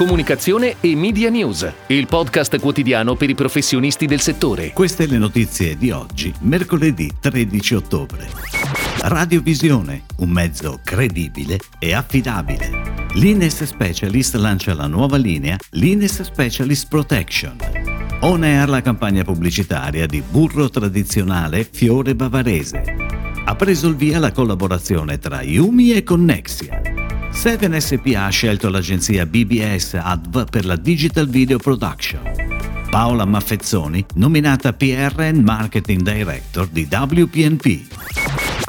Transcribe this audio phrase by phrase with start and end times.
[0.00, 4.72] Comunicazione e Media News, il podcast quotidiano per i professionisti del settore.
[4.72, 8.26] Queste le notizie di oggi, mercoledì 13 ottobre.
[9.00, 13.08] Radiovisione, un mezzo credibile e affidabile.
[13.16, 17.58] L'Ines Specialist lancia la nuova linea L'Ines Specialist Protection.
[18.20, 22.96] On air la campagna pubblicitaria di burro tradizionale Fiore Bavarese.
[23.44, 26.89] Ha preso il via la collaborazione tra Yumi e Connexia.
[27.42, 32.20] 7SPA ha scelto l'agenzia BBS Adv per la Digital Video Production.
[32.90, 38.19] Paola Maffezzoni, nominata PRN Marketing Director di WPNP.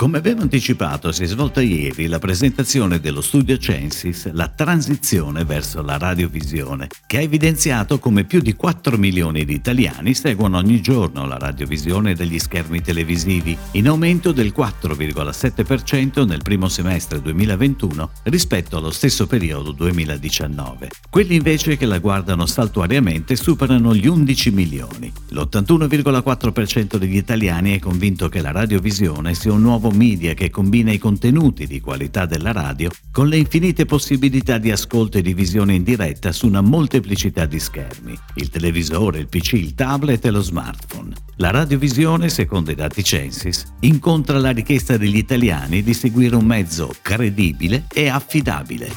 [0.01, 5.83] Come abbiamo anticipato, si è svolta ieri la presentazione dello studio Censis La transizione verso
[5.83, 11.27] la radiovisione, che ha evidenziato come più di 4 milioni di italiani seguono ogni giorno
[11.27, 18.89] la radiovisione degli schermi televisivi, in aumento del 4,7% nel primo semestre 2021 rispetto allo
[18.89, 20.89] stesso periodo 2019.
[21.11, 25.13] Quelli invece che la guardano saltuariamente superano gli 11 milioni.
[25.29, 30.97] L'81,4% degli italiani è convinto che la radiovisione sia un nuovo media che combina i
[30.97, 35.83] contenuti di qualità della radio con le infinite possibilità di ascolto e di visione in
[35.83, 41.13] diretta su una molteplicità di schermi, il televisore, il PC, il tablet e lo smartphone.
[41.37, 46.93] La radiovisione, secondo i dati Censis, incontra la richiesta degli italiani di seguire un mezzo
[47.01, 48.91] credibile e affidabile.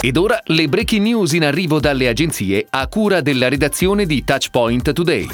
[0.00, 4.92] Ed ora le breaking news in arrivo dalle agenzie a cura della redazione di Touchpoint
[4.92, 5.28] Today.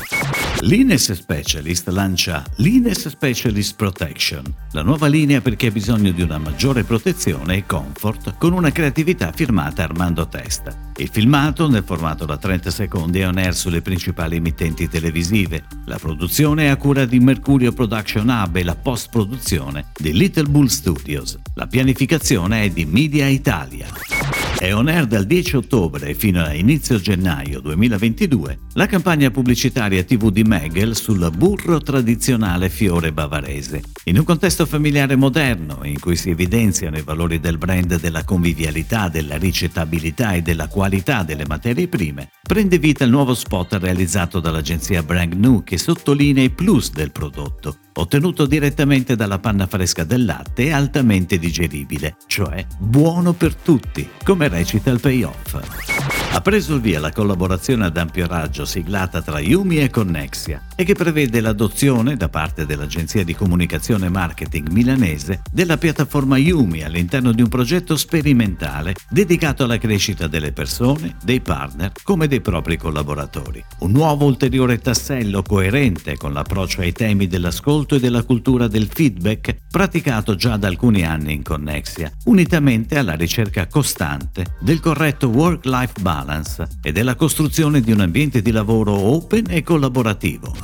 [0.61, 6.39] L'Ines Specialist lancia l'Ines Specialist Protection, la nuova linea per chi ha bisogno di una
[6.39, 10.75] maggiore protezione e comfort con una creatività firmata Armando Testa.
[10.97, 15.65] Il filmato, nel formato da 30 secondi, è on air sulle principali emittenti televisive.
[15.85, 20.67] La produzione è a cura di Mercurio Production Hub e la post-produzione di Little Bull
[20.67, 21.39] Studios.
[21.55, 24.16] La pianificazione è di Media Italia.
[24.59, 30.31] È on air dal 10 ottobre fino a inizio gennaio 2022 la campagna pubblicitaria TV
[30.31, 33.83] di Megel sul burro tradizionale fiore bavarese.
[34.05, 39.11] In un contesto familiare moderno in cui si evidenziano i valori del brand della convivialità,
[39.11, 45.03] della ricettabilità e della qualità delle materie prime, prende vita il nuovo spot realizzato dall'agenzia
[45.03, 50.67] Brand New che sottolinea i plus del prodotto ottenuto direttamente dalla panna fresca del latte
[50.67, 55.96] e altamente digeribile, cioè buono per tutti, come recita il payoff
[56.37, 60.85] ha preso il via la collaborazione ad ampio raggio siglata tra Yumi e Connexia e
[60.85, 67.33] che prevede l'adozione da parte dell'agenzia di comunicazione e marketing milanese della piattaforma Yumi all'interno
[67.33, 73.65] di un progetto sperimentale dedicato alla crescita delle persone, dei partner come dei propri collaboratori.
[73.79, 79.57] Un nuovo ulteriore tassello coerente con l'approccio ai temi dell'ascolto e della cultura del feedback
[79.71, 86.25] praticato già da alcuni anni in Connexia, unitamente alla ricerca costante del corretto work-life balance
[86.27, 90.55] balance e della costruzione di un ambiente di lavoro open e collaborativo.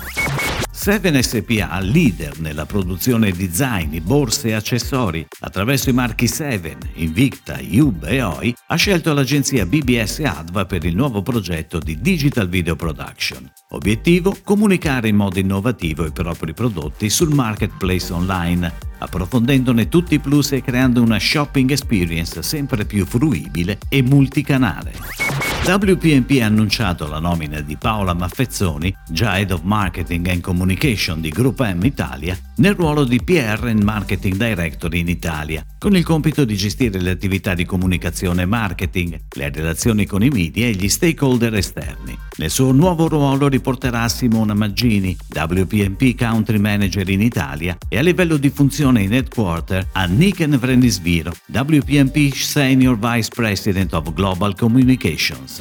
[0.74, 8.04] 7SPA, leader nella produzione di zaini, borse e accessori attraverso i marchi 7, Invicta, Yub
[8.04, 13.48] e OI, ha scelto l'agenzia BBS Adva per il nuovo progetto di Digital Video Production.
[13.70, 14.36] Obiettivo?
[14.42, 20.62] Comunicare in modo innovativo i propri prodotti sul marketplace online, approfondendone tutti i plus e
[20.62, 25.31] creando una shopping experience sempre più fruibile e multicanale.
[25.64, 31.28] WPMP ha annunciato la nomina di Paola Maffezzoni, già Head of Marketing and Communication di
[31.28, 36.54] Group M Italia, nel ruolo di PR Marketing Director in Italia, con il compito di
[36.54, 41.54] gestire le attività di comunicazione e marketing, le relazioni con i media e gli stakeholder
[41.54, 42.16] esterni.
[42.36, 48.36] Nel suo nuovo ruolo riporterà Simona Maggini, WPMP Country Manager in Italia, e a livello
[48.36, 55.60] di funzione in headquarter a Niken Vrenisviro, WPMP Senior Vice President of Global Communications.